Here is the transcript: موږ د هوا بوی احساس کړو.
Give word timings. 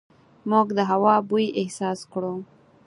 موږ 0.49 0.67
د 0.77 0.79
هوا 0.91 1.15
بوی 1.29 1.45
احساس 1.61 1.99
کړو. 2.11 2.33